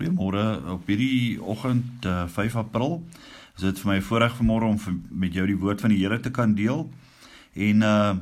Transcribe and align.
Goeiemôre 0.00 0.62
op 0.72 0.86
hierdie 0.88 1.36
oggend 1.44 2.06
uh, 2.08 2.24
5 2.24 2.54
April. 2.56 3.02
Is 3.58 3.66
dit 3.66 3.80
vir 3.82 3.88
my 3.90 3.96
voorreg 4.00 4.32
vanmôre 4.38 4.64
om 4.64 4.78
vir, 4.80 4.94
met 5.12 5.34
jou 5.36 5.44
die 5.44 5.58
woord 5.60 5.82
van 5.84 5.92
die 5.92 5.98
Here 6.00 6.16
te 6.24 6.32
kan 6.32 6.54
deel. 6.56 6.86
En 7.52 7.84
uh 7.84 8.12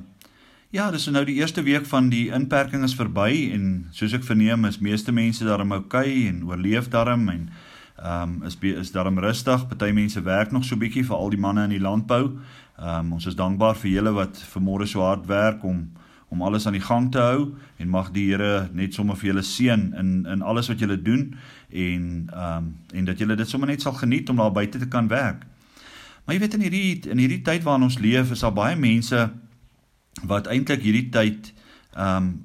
ja, 0.75 0.91
dis 0.93 1.06
nou 1.09 1.22
die 1.25 1.38
eerste 1.38 1.62
week 1.64 1.87
van 1.88 2.11
die 2.12 2.27
inperking 2.35 2.83
is 2.85 2.96
verby 2.99 3.46
en 3.54 3.87
soos 3.96 4.12
ek 4.12 4.27
verneem 4.27 4.67
is 4.69 4.83
meeste 4.85 5.14
mense 5.17 5.46
daarom 5.46 5.71
oukei 5.72 6.11
okay 6.11 6.27
en 6.29 6.43
oorleef 6.45 6.91
daarom 6.93 7.22
en 7.32 7.46
ehm 8.02 8.34
um, 8.34 8.42
is 8.42 8.58
is 8.74 8.90
daarom 8.92 9.22
rustig. 9.22 9.68
Party 9.68 9.92
mense 9.95 10.20
werk 10.22 10.50
nog 10.52 10.66
so 10.66 10.76
bietjie 10.76 11.06
vir 11.06 11.16
al 11.16 11.30
die 11.30 11.40
manne 11.40 11.64
in 11.70 11.76
die 11.76 11.80
landbou. 11.80 12.34
Ehm 12.76 13.06
um, 13.06 13.12
ons 13.12 13.26
is 13.26 13.38
dankbaar 13.38 13.79
vir 13.79 13.90
julle 13.90 14.12
wat 14.18 14.42
vanmôre 14.50 14.86
so 14.86 15.06
hard 15.06 15.26
werk 15.26 15.62
om 15.64 15.86
om 16.29 16.42
alles 16.42 16.66
aan 16.66 16.76
die 16.76 16.84
gang 16.84 17.08
te 17.12 17.20
hou 17.22 17.45
en 17.80 17.88
mag 17.88 18.10
die 18.12 18.26
Here 18.30 18.68
net 18.77 18.95
sommer 18.95 19.16
vir 19.16 19.32
julle 19.32 19.45
seën 19.45 19.92
in 19.98 20.10
in 20.28 20.42
alles 20.42 20.68
wat 20.68 20.80
julle 20.82 20.98
doen 21.02 21.30
en 21.70 22.04
ehm 22.32 22.56
um, 22.56 22.74
en 22.92 23.05
dat 23.05 23.19
julle 23.19 23.36
dit 23.36 23.48
sommer 23.48 23.69
net 23.69 23.82
sal 23.82 23.96
geniet 23.96 24.28
om 24.28 24.36
daar 24.36 24.52
buite 24.52 24.78
te 24.78 24.88
kan 24.88 25.09
werk. 25.09 25.46
Maar 26.24 26.34
jy 26.34 26.41
weet 26.41 26.55
in 26.55 26.66
hierdie 26.66 27.10
in 27.10 27.19
hierdie 27.19 27.42
tyd 27.42 27.62
waarin 27.64 27.88
ons 27.88 27.98
leef 27.98 28.30
is 28.30 28.45
daar 28.45 28.52
baie 28.52 28.77
mense 28.77 29.30
wat 30.28 30.46
eintlik 30.46 30.84
hierdie 30.84 31.09
tyd 31.10 31.52
ehm 31.96 32.16
um, 32.16 32.36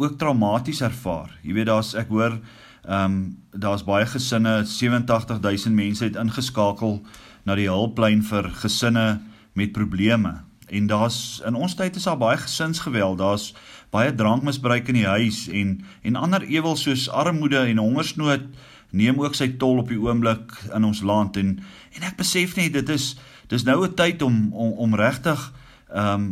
ook 0.00 0.16
traumaties 0.18 0.80
ervaar. 0.80 1.28
Jy 1.44 1.52
weet 1.52 1.66
daar's 1.68 1.94
ek 1.94 2.08
hoor 2.08 2.40
ehm 2.82 3.04
um, 3.04 3.36
daar's 3.50 3.84
baie 3.84 4.06
gesinne 4.06 4.64
87000 4.64 5.74
mense 5.74 6.04
het 6.04 6.16
ingeskakel 6.16 7.00
na 7.44 7.54
die 7.54 7.68
hulplyn 7.70 8.22
vir 8.22 8.50
gesinne 8.62 9.20
met 9.54 9.72
probleme 9.72 10.40
en 10.70 10.86
daar's 10.86 11.42
in 11.46 11.54
ons 11.54 11.74
tyd 11.74 11.96
is 11.96 12.06
daar 12.08 12.18
baie 12.18 12.38
gesinsgeweld, 12.38 13.18
daar's 13.18 13.52
baie 13.90 14.14
drankmisbruik 14.14 14.88
in 14.88 15.00
die 15.00 15.06
huis 15.06 15.48
en 15.48 15.80
en 16.02 16.16
ander 16.16 16.42
ewels 16.46 16.82
soos 16.86 17.08
armoede 17.10 17.58
en 17.58 17.82
hongersnood 17.82 18.46
neem 18.90 19.20
ook 19.22 19.34
sy 19.34 19.52
tol 19.58 19.82
op 19.82 19.90
die 19.90 20.00
oomblik 20.00 20.54
in 20.74 20.84
ons 20.84 21.02
land 21.02 21.36
en 21.36 21.58
en 21.96 22.06
ek 22.06 22.16
besef 22.18 22.56
net 22.58 22.72
dit 22.78 22.88
is 22.88 23.16
dis 23.50 23.66
nou 23.66 23.82
'n 23.86 23.94
tyd 23.94 24.22
om 24.22 24.52
om, 24.52 24.72
om 24.72 24.94
regtig 24.94 25.52
ehm 25.94 26.14
um, 26.14 26.30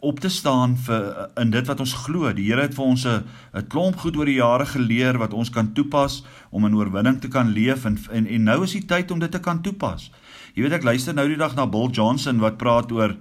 op 0.00 0.20
te 0.20 0.28
staan 0.28 0.76
vir 0.76 1.30
in 1.36 1.50
dit 1.50 1.66
wat 1.66 1.80
ons 1.80 1.92
glo. 2.06 2.32
Die 2.32 2.46
Here 2.48 2.62
het 2.62 2.74
vir 2.74 2.84
ons 2.84 3.04
'n 3.04 3.24
'n 3.54 3.66
klomp 3.68 3.96
goed 3.96 4.16
oor 4.16 4.24
die 4.24 4.40
jare 4.40 4.66
geleer 4.66 5.18
wat 5.18 5.32
ons 5.32 5.50
kan 5.50 5.72
toepas 5.72 6.24
om 6.50 6.64
in 6.64 6.74
oorwinning 6.74 7.20
te 7.20 7.28
kan 7.28 7.48
leef 7.52 7.84
en 7.84 7.98
en, 8.10 8.26
en 8.26 8.42
nou 8.42 8.62
is 8.62 8.72
die 8.72 8.86
tyd 8.86 9.10
om 9.10 9.18
dit 9.18 9.30
te 9.30 9.40
kan 9.40 9.62
toepas. 9.62 10.10
Jy 10.54 10.62
weet 10.62 10.72
ek 10.72 10.82
luister 10.82 11.14
nou 11.14 11.28
die 11.28 11.36
dag 11.36 11.54
na 11.54 11.66
Bill 11.66 11.88
Johnson 11.90 12.38
wat 12.38 12.56
praat 12.56 12.92
oor 12.92 13.16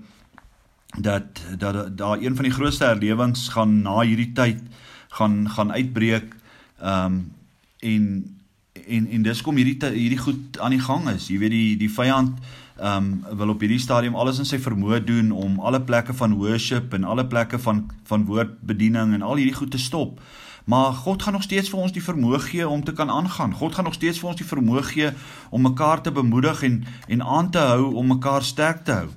dat 0.98 1.42
dat 1.58 1.98
daar 1.98 2.18
een 2.22 2.36
van 2.36 2.44
die 2.44 2.54
grootste 2.54 2.86
herlewings 2.86 3.48
gaan 3.50 3.82
na 3.82 4.00
hierdie 4.02 4.32
tyd 4.34 4.62
gaan 5.10 5.50
gaan 5.50 5.72
uitbreek 5.72 6.36
ehm 6.80 7.06
um, 7.06 7.32
en 7.80 8.38
en 8.88 9.08
en 9.08 9.22
dis 9.22 9.42
kom 9.42 9.56
hierdie 9.56 9.90
hierdie 9.94 10.18
goed 10.18 10.60
aan 10.60 10.72
die 10.76 10.82
gang 10.82 11.10
is. 11.10 11.28
Jy 11.28 11.38
weet 11.38 11.52
die 11.52 11.78
die 11.78 11.92
vyand 11.92 12.38
ehm 12.78 13.12
um, 13.24 13.38
wil 13.38 13.50
op 13.54 13.60
hierdie 13.60 13.80
stadium 13.80 14.16
alles 14.16 14.40
in 14.40 14.46
sy 14.46 14.60
vermoë 14.60 15.04
doen 15.06 15.32
om 15.32 15.60
alle 15.60 15.82
plekke 15.82 16.14
van 16.14 16.34
worship 16.34 16.94
en 16.94 17.04
alle 17.04 17.26
plekke 17.26 17.60
van 17.60 17.90
van 18.10 18.26
woordbediening 18.26 19.14
en 19.14 19.22
al 19.22 19.36
hierdie 19.36 19.56
goed 19.56 19.72
te 19.72 19.78
stop. 19.78 20.20
Maar 20.66 20.94
God 20.94 21.24
gaan 21.24 21.34
nog 21.34 21.44
steeds 21.44 21.70
vir 21.70 21.80
ons 21.80 21.92
die 21.92 22.04
vermoë 22.04 22.40
gee 22.40 22.68
om 22.68 22.84
te 22.84 22.94
kan 22.94 23.10
aangaan. 23.10 23.54
God 23.54 23.76
gaan 23.76 23.84
nog 23.84 23.94
steeds 23.94 24.20
vir 24.20 24.30
ons 24.30 24.38
die 24.40 24.48
vermoë 24.48 24.84
gee 24.84 25.10
om 25.50 25.62
mekaar 25.62 26.02
te 26.02 26.12
bemoedig 26.12 26.64
en 26.64 26.84
en 27.08 27.24
aan 27.24 27.52
te 27.52 27.60
hou 27.60 27.94
om 27.94 28.08
mekaar 28.08 28.44
sterk 28.44 28.86
te 28.86 28.92
hou 28.92 29.10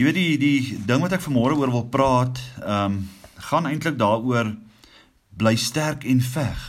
Jy 0.00 0.06
weet 0.06 0.16
die 0.16 0.36
die 0.40 0.76
ding 0.88 1.02
wat 1.04 1.12
ek 1.12 1.20
vanmôre 1.20 1.58
oor 1.60 1.68
wil 1.68 1.88
praat, 1.92 2.38
ehm 2.64 2.94
um, 2.96 3.00
gaan 3.50 3.66
eintlik 3.68 3.98
daaroor 4.00 4.54
bly 5.36 5.52
sterk 5.60 6.06
en 6.08 6.22
veg. 6.24 6.60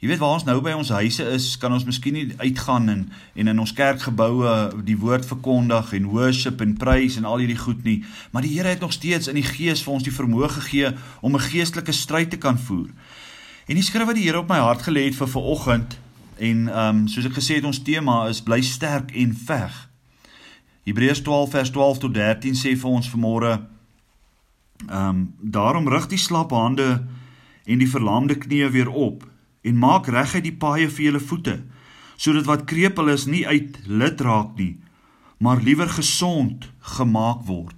Jy 0.00 0.08
weet 0.08 0.20
waar 0.22 0.36
ons 0.38 0.46
nou 0.48 0.54
by 0.64 0.72
ons 0.76 0.92
huise 0.96 1.24
is, 1.34 1.48
kan 1.60 1.72
ons 1.76 1.84
miskien 1.84 2.16
nie 2.16 2.38
uitgaan 2.40 2.88
en 2.88 3.02
en 3.34 3.52
in 3.52 3.60
ons 3.60 3.72
kerkgeboue 3.76 4.54
die 4.88 4.96
woord 4.96 5.28
verkondig 5.28 5.92
en 5.98 6.08
worship 6.12 6.64
en 6.64 6.72
prys 6.80 7.18
en 7.20 7.28
al 7.28 7.42
hierdie 7.44 7.58
goed 7.60 7.84
nie, 7.84 7.98
maar 8.32 8.48
die 8.48 8.54
Here 8.54 8.72
het 8.72 8.80
nog 8.80 8.96
steeds 8.96 9.28
in 9.28 9.36
die 9.36 9.44
gees 9.44 9.82
vir 9.84 9.98
ons 9.98 10.08
die 10.08 10.16
vermoë 10.16 10.48
gegee 10.54 10.94
om 11.20 11.36
'n 11.36 11.48
geestelike 11.50 11.92
stryd 11.92 12.30
te 12.30 12.40
kan 12.40 12.56
voer. 12.58 12.88
En 13.68 13.74
die 13.74 13.84
skrif 13.84 14.06
wat 14.06 14.16
die 14.16 14.24
Here 14.24 14.38
op 14.38 14.48
my 14.48 14.62
hart 14.64 14.88
gelê 14.88 15.04
het 15.04 15.20
vir 15.20 15.28
vanoggend 15.28 15.98
en 16.38 16.68
ehm 16.68 16.96
um, 16.96 17.08
soos 17.08 17.28
ek 17.28 17.36
gesê 17.36 17.60
het 17.60 17.64
ons 17.64 17.82
tema 17.82 18.24
is 18.28 18.40
bly 18.40 18.62
sterk 18.62 19.12
en 19.12 19.36
veg. 19.36 19.85
Hebreërs 20.86 21.22
12 21.26 21.50
vers 21.50 21.70
12 21.74 21.98
tot 22.04 22.14
13 22.14 22.54
sê 22.54 22.76
vir 22.78 22.90
ons 22.90 23.10
vanmôre 23.14 23.52
ehm 24.86 25.08
um, 25.08 25.20
daarom 25.40 25.88
rig 25.88 26.06
die 26.12 26.20
slap 26.20 26.50
hande 26.52 27.06
en 27.64 27.78
die 27.80 27.90
verlamde 27.90 28.36
knieë 28.38 28.70
weer 28.70 28.90
op 28.90 29.24
en 29.66 29.78
maak 29.80 30.06
reguit 30.12 30.44
die 30.44 30.58
paaie 30.64 30.88
vir 30.88 31.04
julle 31.08 31.22
voete 31.30 31.56
sodat 32.16 32.44
wat 32.48 32.66
krepeel 32.70 33.08
is 33.08 33.24
nie 33.26 33.46
uit 33.46 33.78
lid 33.86 34.20
raak 34.20 34.52
nie 34.60 34.76
maar 35.38 35.60
liewer 35.62 35.88
gesond 35.88 36.70
gemaak 36.78 37.44
word. 37.44 37.74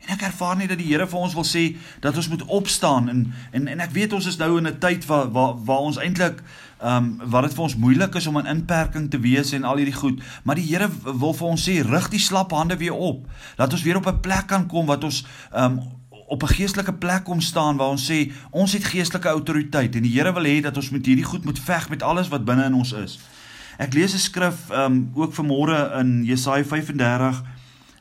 En 0.00 0.14
ek 0.16 0.22
ervaar 0.22 0.56
net 0.56 0.68
dat 0.72 0.80
die 0.80 0.88
Here 0.88 1.06
vir 1.08 1.20
ons 1.20 1.34
wil 1.36 1.44
sê 1.44 1.76
dat 2.00 2.16
ons 2.16 2.28
moet 2.32 2.44
opstaan 2.48 3.08
en 3.12 3.20
en 3.52 3.68
en 3.68 3.80
ek 3.84 3.92
weet 3.96 4.12
ons 4.16 4.26
is 4.26 4.38
nou 4.40 4.56
in 4.58 4.68
'n 4.68 4.78
tyd 4.78 5.06
waar 5.06 5.30
waar 5.32 5.54
waar 5.64 5.84
ons 5.88 5.98
eintlik 5.98 6.42
um, 6.84 7.20
wat 7.24 7.42
dit 7.42 7.54
vir 7.54 7.62
ons 7.62 7.76
moeilik 7.76 8.14
is 8.14 8.26
om 8.26 8.38
in 8.40 8.50
inperking 8.50 9.10
te 9.10 9.20
wees 9.20 9.52
en 9.52 9.64
al 9.64 9.80
hierdie 9.82 9.96
goed, 9.96 10.20
maar 10.44 10.58
die 10.58 10.66
Here 10.66 10.88
wil 11.04 11.34
vir 11.34 11.48
ons 11.48 11.68
sê 11.68 11.80
rig 11.86 12.08
die 12.12 12.22
slap 12.22 12.52
hande 12.56 12.76
weer 12.80 12.96
op. 12.96 13.26
Laat 13.56 13.72
ons 13.72 13.82
weer 13.82 13.96
op 13.96 14.06
'n 14.06 14.20
plek 14.20 14.46
kan 14.46 14.66
kom 14.66 14.86
wat 14.86 15.04
ons 15.04 15.24
ehm 15.52 15.78
um, 15.78 15.80
op 16.30 16.42
'n 16.42 16.54
geestelike 16.54 16.92
plek 16.92 17.24
kom 17.24 17.40
staan 17.40 17.76
waar 17.76 17.90
ons 17.90 18.10
sê 18.10 18.30
ons 18.50 18.72
het 18.72 18.84
geestelike 18.84 19.28
autoriteit 19.28 19.94
en 19.94 20.02
die 20.02 20.12
Here 20.12 20.32
wil 20.32 20.44
hê 20.44 20.60
dat 20.60 20.76
ons 20.76 20.90
met 20.90 21.06
hierdie 21.06 21.24
goed 21.24 21.44
moet 21.44 21.58
veg 21.58 21.88
met 21.88 22.02
alles 22.02 22.28
wat 22.28 22.44
binne 22.44 22.64
in 22.64 22.74
ons 22.74 22.92
is. 22.92 23.18
Ek 23.78 23.94
lees 23.94 24.14
'n 24.14 24.18
skrif 24.18 24.70
ehm 24.70 24.92
um, 24.92 25.10
ook 25.14 25.34
vanmôre 25.34 25.98
in 25.98 26.24
Jesaja 26.24 26.64
35 26.64 27.42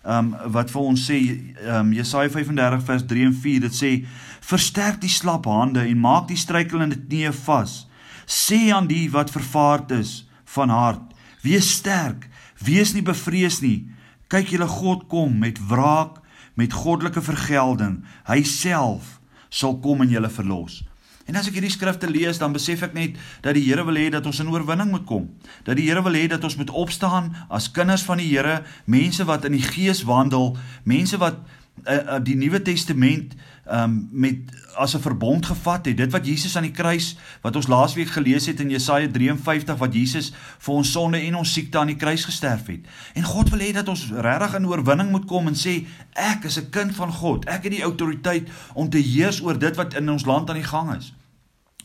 um, 0.06 0.35
wat 0.45 0.72
vir 0.72 0.81
ons 0.81 1.06
sê 1.12 1.39
um, 1.68 1.94
Jesaja 1.94 2.29
35 2.29 2.84
vers 2.84 3.03
3 3.06 3.25
en 3.25 3.34
4 3.34 3.59
dit 3.59 3.75
sê 3.75 4.06
versterk 4.39 5.01
die 5.01 5.09
slap 5.09 5.45
hande 5.45 5.79
en 5.79 6.00
maak 6.00 6.28
die 6.28 6.38
struikelende 6.38 6.95
knieë 7.07 7.34
vas 7.34 7.88
sê 8.29 8.69
aan 8.69 8.88
die 8.90 9.07
wat 9.09 9.34
vervaard 9.34 9.91
is 9.97 10.28
van 10.53 10.69
hart 10.69 11.16
wees 11.41 11.72
sterk 11.79 12.28
wees 12.59 12.94
nie 12.94 13.03
bevrees 13.06 13.62
nie. 13.63 13.88
Kyk 14.29 14.53
julle 14.53 14.67
God 14.69 15.07
kom 15.09 15.40
met 15.41 15.59
wraak 15.69 16.19
met 16.59 16.75
goddelike 16.75 17.23
vergelding. 17.23 18.01
Hy 18.28 18.44
self 18.44 19.18
sal 19.50 19.79
kom 19.81 20.03
en 20.03 20.12
julle 20.12 20.29
verlos. 20.29 20.81
En 21.29 21.38
as 21.38 21.47
ek 21.47 21.59
hierdie 21.59 21.72
skrifte 21.72 22.09
lees, 22.09 22.39
dan 22.41 22.53
besef 22.56 22.81
ek 22.88 22.95
net 22.97 23.18
dat 23.45 23.53
die 23.53 23.63
Here 23.68 23.85
wil 23.85 23.97
hê 24.01 24.07
dat 24.12 24.25
ons 24.25 24.41
in 24.41 24.50
oorwinning 24.50 24.89
moet 24.89 25.06
kom. 25.09 25.28
Dat 25.66 25.78
die 25.78 25.85
Here 25.88 26.01
wil 26.06 26.18
hê 26.18 26.25
dat 26.29 26.44
ons 26.44 26.57
moet 26.57 26.73
opstaan 26.73 27.29
as 27.53 27.69
kinders 27.73 28.03
van 28.07 28.22
die 28.22 28.31
Here, 28.31 28.63
mense 28.89 29.25
wat 29.29 29.45
in 29.45 29.53
die 29.57 29.63
Gees 29.63 30.01
wandel, 30.09 30.56
mense 30.89 31.19
wat 31.22 31.38
uh, 31.85 31.94
uh, 31.94 32.18
die 32.25 32.38
Nuwe 32.38 32.62
Testament 32.66 33.38
um, 33.72 34.09
met 34.12 34.35
as 34.75 34.94
'n 34.96 35.00
verbond 35.00 35.46
gevat 35.46 35.85
het. 35.85 35.97
Dit 35.97 36.12
wat 36.12 36.25
Jesus 36.25 36.56
aan 36.56 36.63
die 36.63 36.72
kruis 36.72 37.18
wat 37.41 37.56
ons 37.56 37.68
laasweek 37.68 38.09
gelees 38.09 38.46
het 38.46 38.59
in 38.59 38.69
Jesaja 38.69 39.07
53 39.12 39.78
wat 39.78 39.94
Jesus 39.94 40.31
vir 40.57 40.74
ons 40.74 40.91
sonde 40.91 41.18
en 41.18 41.35
ons 41.35 41.53
siekte 41.53 41.78
aan 41.78 41.88
die 41.88 41.96
kruis 41.96 42.25
gesterf 42.25 42.68
het. 42.68 42.88
En 43.13 43.24
God 43.24 43.50
wil 43.50 43.59
hê 43.59 43.72
dat 43.72 43.88
ons 43.88 44.12
regtig 44.12 44.56
in 44.56 44.68
oorwinning 44.68 45.12
moet 45.12 45.25
kom 45.25 45.47
en 45.47 45.56
sê 45.56 45.85
ek 46.13 46.44
is 46.44 46.57
'n 46.57 46.69
kind 46.69 46.96
van 46.96 47.12
God. 47.12 47.46
Ek 47.46 47.63
het 47.63 47.72
die 47.72 47.84
autoriteit 47.84 48.50
om 48.74 48.90
te 48.90 48.97
heers 48.97 49.41
oor 49.41 49.59
dit 49.59 49.75
wat 49.75 49.94
in 49.94 50.09
ons 50.09 50.25
land 50.25 50.50
aan 50.50 50.56
die 50.56 50.63
gang 50.63 50.96
is. 50.96 51.13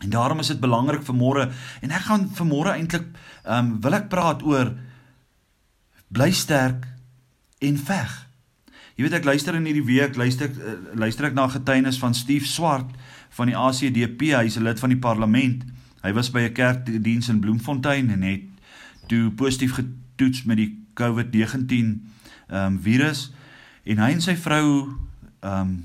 En 0.01 0.11
daarom 0.11 0.39
is 0.39 0.47
dit 0.47 0.61
belangrik 0.61 1.03
vir 1.03 1.15
môre 1.15 1.53
en 1.81 1.91
ek 1.91 2.03
gaan 2.03 2.29
vir 2.29 2.47
môre 2.47 2.71
eintlik 2.71 3.07
ehm 3.45 3.59
um, 3.59 3.81
wil 3.81 3.95
ek 3.95 4.09
praat 4.09 4.43
oor 4.43 4.75
bly 6.09 6.31
sterk 6.33 6.87
en 7.59 7.79
veg. 7.79 8.27
Jy 8.95 9.09
weet 9.09 9.17
ek 9.19 9.25
luister 9.27 9.57
in 9.59 9.65
hierdie 9.67 9.87
week 9.87 10.15
luister 10.15 10.51
uh, 10.51 10.77
luister 10.95 11.27
ek 11.27 11.35
na 11.35 11.49
getuienis 11.51 11.99
van 11.99 12.15
Steve 12.15 12.47
Swart 12.47 12.93
van 13.35 13.51
die 13.51 13.57
ACDP, 13.59 14.31
hy's 14.39 14.57
'n 14.57 14.63
lid 14.63 14.79
van 14.79 14.93
die 14.95 15.01
parlement. 15.03 15.65
Hy 16.05 16.13
was 16.13 16.31
by 16.31 16.47
'n 16.47 16.55
kerkdiens 16.55 17.29
in 17.29 17.41
Bloemfontein 17.41 18.11
en 18.11 18.23
het 18.23 18.47
toe 19.09 19.31
positief 19.31 19.75
getoets 19.75 20.45
met 20.45 20.57
die 20.57 20.71
COVID-19 20.95 21.75
ehm 22.47 22.75
um, 22.75 22.79
virus 22.79 23.33
en 23.85 23.99
hy 23.99 24.13
en 24.13 24.21
sy 24.21 24.37
vrou 24.37 24.95
ehm 25.43 25.61
um, 25.61 25.85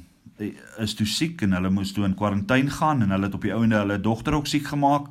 is 0.78 0.94
toe 0.94 1.06
siek 1.06 1.42
en 1.42 1.52
hulle 1.52 1.70
moes 1.70 1.92
toe 1.92 2.06
in 2.06 2.16
kwarantyne 2.16 2.72
gaan 2.72 3.02
en 3.02 3.10
hulle 3.12 3.26
het 3.26 3.34
op 3.36 3.42
die 3.44 3.54
ouende 3.54 3.76
hulle 3.76 4.00
dogter 4.00 4.34
ook 4.34 4.48
siek 4.48 4.68
gemaak. 4.68 5.10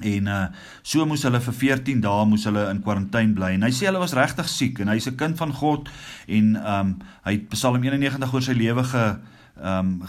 En 0.00 0.26
uh 0.26 0.46
so 0.82 1.04
moes 1.06 1.22
hulle 1.26 1.40
vir 1.40 1.54
14 1.54 2.00
dae 2.00 2.26
moes 2.26 2.44
hulle 2.48 2.68
in 2.70 2.82
kwarantyne 2.82 3.34
bly. 3.34 3.54
En 3.56 3.66
hy 3.66 3.72
sê 3.74 3.88
hulle 3.88 4.02
was 4.02 4.16
regtig 4.16 4.48
siek 4.48 4.80
en 4.80 4.92
hy's 4.92 5.08
'n 5.10 5.16
kind 5.16 5.36
van 5.38 5.52
God 5.52 5.88
en 6.26 6.56
um 6.56 6.98
hy 7.24 7.32
het 7.32 7.48
Psalm 7.50 7.82
91 7.82 8.34
oor 8.34 8.42
sy 8.42 8.52
lewe 8.52 8.84
ge 8.84 9.04
um 9.58 10.02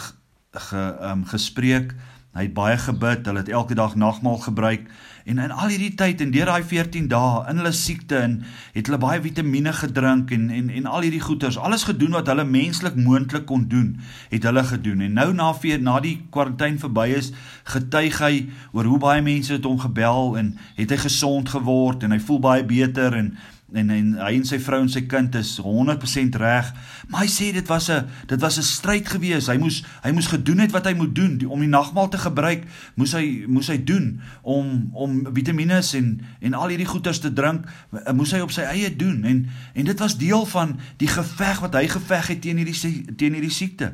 ge 0.53 0.83
um 1.11 1.25
gespreek 1.25 1.93
Hy 2.37 2.43
het 2.45 2.53
baie 2.53 2.77
gebid, 2.77 3.25
hulle 3.25 3.41
het 3.41 3.49
elke 3.49 3.73
dag 3.73 3.95
nagmaal 3.97 4.37
gebruik 4.37 4.85
en 5.29 5.39
in 5.41 5.51
al 5.51 5.69
hierdie 5.69 5.95
tyd 5.97 6.21
en 6.21 6.31
deur 6.33 6.49
daai 6.49 6.63
14 6.65 7.07
dae 7.09 7.41
in 7.51 7.59
hulle 7.61 7.71
siekte 7.75 8.17
en 8.17 8.35
het 8.73 8.87
hulle 8.87 8.99
baie 9.01 9.19
vitamiene 9.21 9.73
gedrink 9.77 10.31
en 10.33 10.47
en 10.53 10.69
en 10.73 10.87
al 10.89 11.05
hierdie 11.05 11.21
goeters, 11.25 11.57
alles 11.57 11.85
gedoen 11.89 12.17
wat 12.17 12.29
hulle 12.31 12.45
menslik 12.45 12.97
moontlik 12.97 13.45
kon 13.49 13.67
doen, 13.69 13.91
het 14.29 14.45
hulle 14.45 14.63
gedoen. 14.63 15.01
En 15.05 15.17
nou 15.19 15.27
na 15.33 15.51
vier 15.57 15.81
na 15.81 15.99
die 16.05 16.15
kwarantyne 16.33 16.81
verby 16.81 17.07
is, 17.17 17.31
getuig 17.69 18.21
hy 18.21 18.33
oor 18.73 18.89
hoe 18.89 19.01
baie 19.01 19.25
mense 19.25 19.53
het 19.53 19.65
hom 19.65 19.77
gebel 19.81 20.37
en 20.37 20.53
het 20.77 20.93
hy 20.93 21.01
gesond 21.05 21.49
geword 21.49 22.05
en 22.05 22.13
hy 22.13 22.21
voel 22.29 22.41
baie 22.45 22.65
beter 22.65 23.17
en 23.17 23.33
en 23.73 23.89
en 23.89 24.13
hy 24.17 24.31
en 24.37 24.45
sy 24.47 24.59
vrou 24.61 24.79
en 24.81 24.89
sy 24.89 25.03
kind 25.09 25.35
is 25.35 25.55
100% 25.61 26.37
reg. 26.41 26.71
Maar 27.09 27.23
hy 27.25 27.29
sê 27.31 27.51
dit 27.53 27.67
was 27.67 27.89
'n 27.89 28.07
dit 28.27 28.41
was 28.41 28.57
'n 28.57 28.63
stryd 28.63 29.07
gewees. 29.07 29.47
Hy 29.47 29.57
moes 29.57 29.83
hy 30.03 30.11
moes 30.11 30.27
gedoen 30.27 30.59
het 30.59 30.71
wat 30.71 30.85
hy 30.85 30.93
moet 30.93 31.15
doen 31.15 31.37
die, 31.37 31.49
om 31.49 31.59
die 31.59 31.69
nagmaal 31.69 32.09
te 32.09 32.17
gebruik. 32.17 32.63
Moes 32.95 33.11
hy 33.11 33.45
moes 33.47 33.67
hy 33.67 33.83
doen 33.83 34.21
om 34.41 34.89
om 34.93 35.27
vitamiene 35.33 35.81
en 35.93 36.21
en 36.39 36.53
al 36.53 36.67
hierdie 36.67 36.87
goeders 36.87 37.19
te 37.19 37.33
drink, 37.33 37.65
moes 38.13 38.31
hy 38.31 38.39
op 38.39 38.51
sy 38.51 38.61
eie 38.61 38.95
doen 38.95 39.23
en 39.23 39.49
en 39.73 39.85
dit 39.85 39.99
was 39.99 40.17
deel 40.17 40.45
van 40.45 40.79
die 40.97 41.07
geveg 41.07 41.59
wat 41.59 41.73
hy 41.73 41.87
geveg 41.87 42.27
het 42.27 42.41
teen 42.41 42.57
hierdie 42.57 43.15
teen 43.15 43.33
hierdie 43.33 43.51
siekte. 43.51 43.93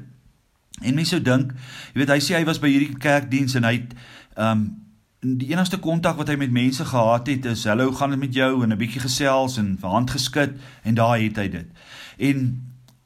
En 0.81 0.95
mense 0.95 1.10
sou 1.10 1.22
dink, 1.22 1.54
jy 1.94 2.01
weet 2.01 2.10
hy 2.10 2.19
sê 2.19 2.36
hy 2.36 2.44
was 2.44 2.60
by 2.60 2.68
hierdie 2.68 2.98
kerkdiens 2.98 3.56
en 3.56 3.63
hy 3.63 3.74
het 3.74 3.95
um 4.36 4.84
die 5.25 5.50
enigste 5.50 5.80
kontak 5.81 6.19
wat 6.19 6.30
hy 6.30 6.36
met 6.38 6.54
mense 6.54 6.86
gehad 6.86 7.27
het 7.27 7.45
is 7.50 7.66
hallo 7.66 7.92
gaan 7.95 8.13
dit 8.13 8.19
met 8.19 8.33
jou 8.33 8.63
en 8.63 8.69
'n 8.74 8.77
bietjie 8.77 9.01
gesels 9.01 9.57
en 9.57 9.77
hand 9.81 10.12
geskit 10.12 10.54
en 10.83 10.94
daar 10.95 11.18
het 11.19 11.36
hy 11.36 11.50
dit. 11.50 11.68
En 12.18 12.62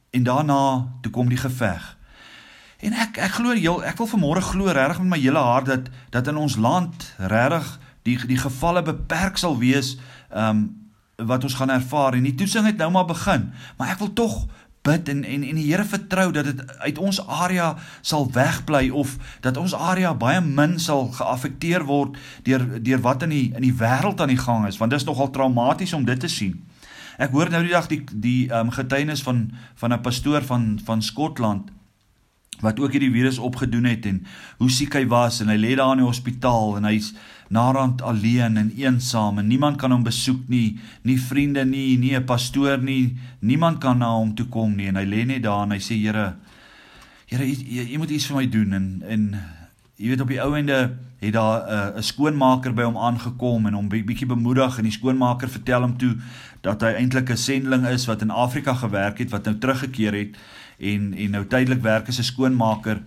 en 0.10 0.24
daarna 0.24 0.88
toe 1.02 1.12
kom 1.12 1.30
die 1.30 1.38
geveg. 1.38 1.98
En 2.80 2.94
ek 2.94 3.18
ek 3.18 3.32
glo 3.32 3.52
heel 3.52 3.84
ek 3.84 3.98
wil 3.98 4.08
vanmôre 4.08 4.42
glo 4.42 4.66
regtig 4.66 5.00
met 5.00 5.10
my 5.10 5.20
hele 5.20 5.40
hart 5.40 5.66
dat 5.66 5.90
dat 6.10 6.28
in 6.28 6.36
ons 6.36 6.56
land 6.56 7.14
regtig 7.18 7.80
die 8.02 8.18
die 8.26 8.38
gevalle 8.38 8.82
beperk 8.82 9.38
sal 9.38 9.58
wees 9.58 9.98
um 10.36 10.76
wat 11.16 11.44
ons 11.44 11.54
gaan 11.54 11.70
ervaar 11.70 12.14
en 12.14 12.24
die 12.24 12.36
toesing 12.36 12.66
het 12.66 12.78
nou 12.78 12.92
maar 12.92 13.06
begin. 13.06 13.52
Maar 13.78 13.90
ek 13.90 14.00
wil 14.00 14.14
tog 14.14 14.48
bid 14.82 15.10
en 15.10 15.24
en 15.24 15.44
en 15.44 15.56
die 15.56 15.68
Here 15.70 15.86
vertrou 15.86 16.32
dat 16.32 16.46
dit 16.46 16.78
uit 16.78 16.98
ons 16.98 17.20
area 17.28 17.76
sal 18.02 18.30
wegbly 18.32 18.90
of 18.90 19.18
dat 19.42 19.58
ons 19.58 19.76
area 19.76 20.14
baie 20.14 20.42
min 20.42 20.80
sal 20.80 21.10
geaffekteer 21.12 21.86
word 21.86 22.18
deur 22.44 22.66
deur 22.84 23.02
wat 23.02 23.24
in 23.28 23.30
die 23.36 23.48
in 23.56 23.66
die 23.66 23.76
wêreld 23.76 24.22
aan 24.22 24.34
die 24.34 24.40
gang 24.40 24.68
is 24.68 24.78
want 24.78 24.92
dit 24.92 25.00
is 25.00 25.08
nogal 25.08 25.30
traumaties 25.30 25.94
om 25.94 26.06
dit 26.06 26.20
te 26.20 26.28
sien. 26.28 26.66
Ek 27.20 27.34
hoor 27.36 27.50
nou 27.52 27.64
die 27.64 27.76
dag 27.76 27.90
die 27.92 28.04
die 28.14 28.48
um, 28.56 28.72
getuienis 28.72 29.24
van 29.24 29.52
van 29.76 29.94
'n 29.94 30.02
pastoor 30.02 30.42
van 30.42 30.80
van 30.86 31.02
Skotland 31.02 31.72
wat 32.62 32.80
ook 32.80 32.92
hierdie 32.92 33.12
virus 33.12 33.38
opgedoen 33.38 33.86
het 33.86 34.06
en 34.06 34.24
hoe 34.58 34.70
siek 34.70 34.94
hy 34.94 35.06
was 35.08 35.40
en 35.42 35.50
hy 35.50 35.58
lê 35.58 35.76
daar 35.76 35.94
in 35.96 36.04
die 36.04 36.10
hospitaal 36.10 36.78
en 36.78 36.88
hy's 36.90 37.14
narand 37.50 38.02
alleen 38.02 38.58
en 38.58 38.72
eensaam 38.78 39.40
en 39.40 39.48
niemand 39.48 39.80
kan 39.82 39.92
hom 39.92 40.04
besoek 40.04 40.48
nie, 40.48 40.80
nie 41.02 41.18
vriende 41.18 41.66
nie, 41.66 41.98
nie 41.98 42.16
'n 42.16 42.26
pastoor 42.26 42.78
nie, 42.78 43.18
niemand 43.40 43.80
kan 43.80 43.98
na 43.98 44.12
hom 44.14 44.36
toe 44.36 44.46
kom 44.46 44.76
nie 44.76 44.88
en 44.88 44.96
hy 44.96 45.06
lê 45.06 45.26
net 45.26 45.44
daar 45.44 45.64
en 45.64 45.72
hy 45.72 45.80
sê 45.80 45.98
Here, 46.00 46.36
Here, 47.30 47.46
jy 47.46 47.98
moet 48.02 48.10
iets 48.10 48.26
vir 48.26 48.38
my 48.40 48.48
doen. 48.50 48.74
En 48.74 48.86
en 49.06 49.26
jy 50.02 50.10
weet 50.10 50.22
op 50.24 50.32
die 50.32 50.42
ou 50.42 50.56
ende 50.58 50.80
het 51.20 51.34
daar 51.34 51.60
'n 51.68 51.98
uh, 51.98 52.02
skoonmaker 52.02 52.74
by 52.74 52.84
hom 52.84 52.98
aangekom 52.98 53.66
en 53.66 53.74
hom 53.74 53.90
bietjie 53.90 54.28
bemoedig 54.28 54.78
en 54.78 54.84
die 54.84 54.92
skoonmaker 54.92 55.50
vertel 55.50 55.82
hom 55.82 55.98
toe 55.98 56.16
dat 56.62 56.82
hy 56.82 56.94
eintlik 56.94 57.30
'n 57.30 57.38
sendeling 57.38 57.88
is 57.88 58.06
wat 58.06 58.22
in 58.22 58.30
Afrika 58.30 58.74
gewerk 58.74 59.18
het 59.18 59.30
wat 59.30 59.44
nou 59.44 59.58
teruggekeer 59.58 60.14
het 60.14 60.38
en 60.80 61.14
en 61.14 61.32
nou 61.32 61.46
tydelik 61.46 61.82
werk 61.82 62.08
as 62.08 62.20
'n 62.20 62.24
skoonmaker. 62.24 63.02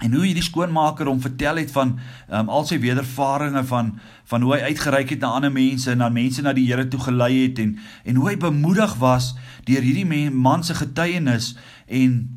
En 0.00 0.14
hoe 0.14 0.24
hierdie 0.24 0.42
skoonmaker 0.42 1.06
hom 1.06 1.20
vertel 1.20 1.56
het 1.56 1.70
van 1.70 1.98
um, 2.32 2.48
al 2.48 2.64
sy 2.64 2.78
wedervarings 2.80 3.68
van 3.68 3.98
van 4.24 4.42
hoe 4.42 4.54
hy 4.54 4.60
uitgereik 4.60 5.10
het 5.10 5.20
na 5.20 5.26
ander 5.26 5.52
mense 5.52 5.90
en 5.90 5.98
na 5.98 6.08
mense 6.08 6.42
na 6.42 6.52
die 6.52 6.66
Here 6.66 6.88
toe 6.88 7.00
gelei 7.00 7.42
het 7.42 7.58
en 7.58 7.78
en 8.04 8.14
hoe 8.14 8.28
hy 8.28 8.36
bemoedig 8.36 8.94
was 8.94 9.34
deur 9.64 9.82
hierdie 9.82 10.30
man 10.30 10.64
se 10.64 10.74
getuienis 10.74 11.56
en 11.86 12.36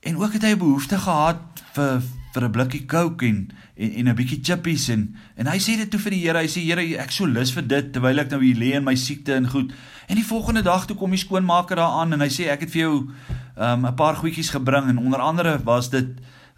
en 0.00 0.16
ook 0.16 0.32
het 0.32 0.42
hy 0.42 0.52
'n 0.52 0.58
behoefte 0.58 0.98
gehad 0.98 1.40
vir 1.72 2.02
vir 2.38 2.46
'n 2.46 2.52
blikkie 2.52 2.86
Coke 2.86 3.26
en 3.26 3.50
en 3.76 3.90
en 3.90 4.08
'n 4.08 4.14
bietjie 4.14 4.40
chippies 4.42 4.88
en 4.88 5.14
en 5.36 5.46
hy 5.46 5.58
sê 5.58 5.76
dit 5.76 5.90
toe 5.90 6.00
vir 6.00 6.10
die 6.10 6.22
Here. 6.22 6.38
Hy 6.38 6.46
sê 6.46 6.62
Here, 6.62 6.98
ek 6.98 7.10
so 7.10 7.26
lus 7.26 7.52
vir 7.52 7.66
dit 7.66 7.92
terwyl 7.92 8.18
ek 8.18 8.30
nou 8.30 8.40
hier 8.40 8.56
lê 8.56 8.74
in 8.76 8.84
my 8.84 8.94
siekte 8.94 9.34
en 9.34 9.48
goed. 9.48 9.72
En 10.08 10.14
die 10.14 10.24
volgende 10.24 10.62
dag 10.62 10.86
toe 10.86 10.96
kom 10.96 11.10
die 11.10 11.18
skoonmaker 11.18 11.76
daar 11.76 12.00
aan 12.00 12.12
en 12.12 12.20
hy 12.20 12.28
sê 12.28 12.48
ek 12.48 12.60
het 12.60 12.70
vir 12.70 12.80
jou 12.80 13.10
um, 13.58 13.86
'n 13.86 13.94
paar 13.94 14.16
goedjies 14.16 14.50
gebring 14.50 14.88
en 14.88 14.98
onder 14.98 15.20
andere 15.20 15.58
was 15.64 15.90
dit 15.90 16.08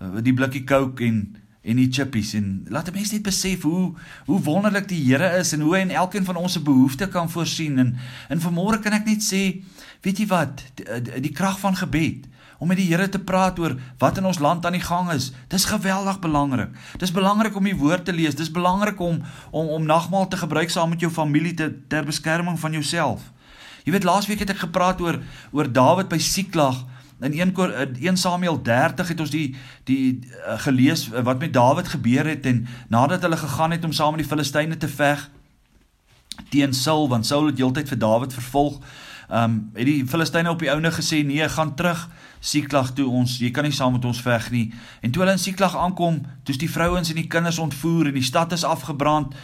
uh, 0.00 0.20
die 0.22 0.34
blikkie 0.34 0.64
Coke 0.64 1.04
en 1.04 1.36
en 1.62 1.76
die 1.76 1.92
chippies 1.92 2.34
en 2.34 2.64
laat 2.68 2.92
mense 2.92 3.12
net 3.12 3.22
besef 3.22 3.62
hoe 3.62 3.94
hoe 4.26 4.40
wonderlik 4.40 4.88
die 4.88 5.04
Here 5.04 5.38
is 5.38 5.52
en 5.52 5.60
hoe 5.60 5.74
hy 5.74 5.80
in 5.80 5.90
elkeen 5.90 6.24
van 6.24 6.36
ons 6.36 6.52
se 6.52 6.60
behoeftes 6.60 7.08
kan 7.08 7.30
voorsien 7.30 7.78
en 7.78 7.96
en 8.28 8.40
vanmôre 8.40 8.80
kan 8.80 8.92
ek 8.92 9.04
net 9.04 9.22
sê 9.22 9.62
weet 10.02 10.18
jy 10.18 10.26
wat 10.26 10.64
die, 10.74 10.84
die, 11.00 11.20
die 11.20 11.32
krag 11.32 11.58
van 11.60 11.76
gebed 11.76 12.28
om 12.60 12.68
met 12.68 12.76
die 12.76 12.90
Here 12.90 13.08
te 13.08 13.18
praat 13.18 13.58
oor 13.58 13.74
wat 13.98 14.18
in 14.20 14.28
ons 14.28 14.38
land 14.38 14.66
aan 14.66 14.76
die 14.76 14.84
gang 14.84 15.08
is. 15.14 15.30
Dis 15.48 15.64
geweldig 15.64 16.18
belangrik. 16.20 16.76
Dis 17.00 17.12
belangrik 17.12 17.56
om 17.56 17.64
die 17.64 17.76
woord 17.76 18.04
te 18.04 18.12
lees. 18.12 18.36
Dis 18.36 18.52
belangrik 18.52 19.00
om 19.00 19.22
om 19.50 19.68
om 19.80 19.88
nagmaal 19.88 20.28
te 20.28 20.36
gebruik 20.36 20.70
saam 20.70 20.92
met 20.92 21.00
jou 21.00 21.10
familie 21.12 21.54
te, 21.54 21.72
ter 21.88 22.04
beskerming 22.04 22.60
van 22.60 22.76
jouself. 22.76 23.24
Jy 23.84 23.96
weet 23.96 24.04
laasweek 24.04 24.44
het 24.44 24.52
ek 24.52 24.64
gepraat 24.66 25.00
oor 25.00 25.22
oor 25.56 25.72
Dawid 25.72 26.12
by 26.12 26.18
Siklag. 26.20 26.84
In 27.20 27.32
1 27.32 27.56
1 28.00 28.16
Samuel 28.16 28.62
30 28.62 29.08
het 29.08 29.20
ons 29.20 29.32
die 29.32 29.56
die 29.88 30.20
uh, 30.20 30.60
gelees 30.60 31.08
uh, 31.08 31.24
wat 31.24 31.40
met 31.40 31.52
Dawid 31.52 31.88
gebeur 31.88 32.28
het 32.28 32.46
en 32.46 32.66
nadat 32.88 33.24
hulle 33.24 33.40
gegaan 33.40 33.70
het 33.70 33.84
om 33.84 33.92
saam 33.92 34.16
met 34.16 34.24
die 34.24 34.28
Filistyne 34.28 34.76
te 34.76 34.88
veg 34.88 35.30
teen 36.48 36.74
Saul 36.74 37.08
want 37.08 37.26
Saul 37.26 37.50
het 37.50 37.58
heeltyd 37.58 37.88
vir 37.88 37.98
Dawid 37.98 38.36
vervolg. 38.36 38.80
Ehm 39.30 39.44
um, 39.44 39.70
het 39.74 39.86
die 39.86 40.06
Filistyne 40.06 40.50
op 40.50 40.58
die 40.58 40.70
ouene 40.70 40.90
gesê 40.90 41.22
nee, 41.24 41.48
gaan 41.48 41.74
terug 41.74 42.08
Siklag 42.40 42.90
toe 42.96 43.06
ons, 43.06 43.36
jy 43.38 43.50
kan 43.54 43.64
nie 43.64 43.74
saam 43.76 43.92
met 43.92 44.04
ons 44.04 44.22
veg 44.24 44.48
nie. 44.50 44.72
En 45.04 45.10
toe 45.10 45.22
hulle 45.22 45.36
in 45.36 45.42
Siklag 45.42 45.76
aankom, 45.76 46.22
toets 46.42 46.58
die 46.58 46.70
vrouens 46.70 47.12
en 47.12 47.18
die 47.20 47.28
kinders 47.30 47.60
ontvoer 47.62 48.08
en 48.10 48.16
die 48.16 48.26
stad 48.26 48.52
is 48.56 48.64
afgebrand. 48.64 49.36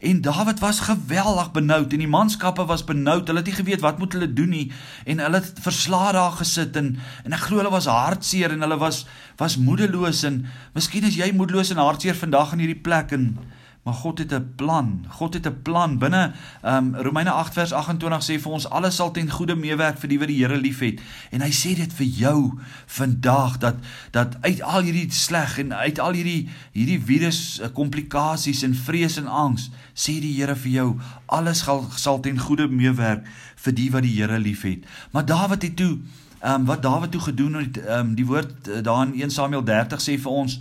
En 0.00 0.20
Dawid 0.20 0.60
was 0.60 0.80
geweldig 0.80 1.50
benoud 1.52 1.92
en 1.92 2.02
die 2.02 2.08
manskappe 2.08 2.66
was 2.66 2.84
benoud. 2.84 3.26
Hulle 3.26 3.40
het 3.40 3.48
nie 3.48 3.56
geweet 3.56 3.80
wat 3.80 3.98
moet 3.98 4.12
hulle 4.12 4.32
doen 4.32 4.52
nie 4.52 4.66
en 5.04 5.24
hulle 5.24 5.40
het 5.40 5.60
verslae 5.60 6.12
daar 6.12 6.36
gesit 6.36 6.76
en 6.76 6.98
en 7.24 7.36
ek 7.36 7.46
glo 7.46 7.62
hulle 7.62 7.72
was 7.72 7.88
hartseer 7.88 8.52
en 8.52 8.66
hulle 8.66 8.78
was 8.80 9.06
was 9.40 9.56
moedeloos 9.56 10.24
en 10.28 10.42
miskien 10.74 11.08
is 11.08 11.16
jy 11.16 11.32
moedeloos 11.32 11.72
en 11.72 11.80
hartseer 11.80 12.16
vandag 12.16 12.52
in 12.52 12.64
hierdie 12.66 12.82
plek 12.84 13.16
en 13.16 13.38
Maar 13.82 13.94
God 13.94 14.18
het 14.18 14.32
'n 14.32 14.52
plan. 14.56 15.04
God 15.08 15.34
het 15.34 15.46
'n 15.46 15.62
plan. 15.62 15.98
Binne 15.98 16.32
ehm 16.62 16.94
um, 16.94 16.96
Romeine 16.96 17.30
8 17.30 17.52
vers 17.52 17.72
28 17.72 18.22
sê 18.22 18.40
vir 18.40 18.52
ons 18.52 18.68
alles 18.68 18.94
sal 18.94 19.10
ten 19.10 19.30
goeie 19.30 19.54
meewerk 19.54 19.98
vir 19.98 20.08
die 20.08 20.18
wat 20.18 20.28
die 20.28 20.44
Here 20.44 20.56
liefhet. 20.56 21.00
En 21.30 21.40
hy 21.40 21.50
sê 21.50 21.74
dit 21.76 21.92
vir 21.92 22.06
jou 22.06 22.60
vandag 22.86 23.58
dat 23.58 23.74
dat 24.10 24.36
uit 24.40 24.62
al 24.62 24.82
hierdie 24.82 25.12
sleg 25.12 25.58
en 25.58 25.74
uit 25.74 25.98
al 25.98 26.12
hierdie 26.12 26.48
hierdie 26.72 27.00
virus 27.04 27.60
eh, 27.60 27.68
komplikasies 27.72 28.62
en 28.62 28.74
vrees 28.74 29.16
en 29.16 29.26
angs, 29.26 29.70
sê 29.94 30.20
die 30.20 30.34
Here 30.40 30.56
vir 30.56 30.72
jou 30.72 31.00
alles 31.26 31.58
sal 31.58 31.88
sal 31.96 32.20
ten 32.20 32.38
goeie 32.38 32.68
meewerk 32.68 33.26
vir 33.56 33.72
die 33.72 33.90
wat 33.90 34.02
die 34.02 34.20
Here 34.20 34.38
liefhet. 34.38 34.84
Maar 35.10 35.26
Dawid 35.26 35.62
het 35.62 35.76
toe 35.76 35.98
ehm 36.40 36.54
um, 36.54 36.64
wat 36.64 36.82
Dawid 36.82 37.10
toe 37.10 37.20
gedoen 37.20 37.54
het 37.54 37.76
ehm 37.78 37.98
um, 37.98 38.14
die 38.14 38.26
woord 38.26 38.68
uh, 38.68 38.82
daar 38.82 39.06
in 39.06 39.20
1 39.20 39.30
Samuel 39.30 39.64
30 39.64 40.00
sê 40.00 40.18
vir 40.20 40.32
ons 40.32 40.60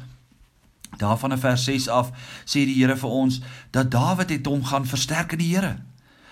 Daarvan 1.00 1.32
in 1.36 1.42
vers 1.42 1.64
6 1.64 1.88
af 1.90 2.12
sê 2.46 2.66
die 2.68 2.78
Here 2.82 2.98
vir 3.00 3.14
ons 3.24 3.42
dat 3.76 3.92
Dawid 3.92 4.30
het 4.36 4.48
hom 4.48 4.66
gaan 4.66 4.88
versterk 4.88 5.38
in 5.38 5.44
die 5.44 5.54
Here. 5.56 5.78